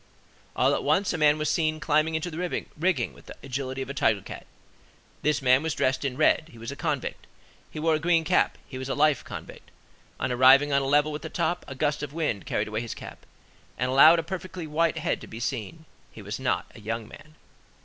[0.55, 3.89] All at once a man was seen climbing into the rigging with the agility of
[3.91, 4.47] a tiger cat;
[5.21, 7.27] this man was dressed in red; he was a convict;
[7.69, 9.69] he wore a green cap; he was a life convict.
[10.19, 12.95] On arriving on a level with the top, a gust of wind carried away his
[12.95, 13.27] cap,
[13.77, 17.35] and allowed a perfectly white head to be seen: he was not a young man.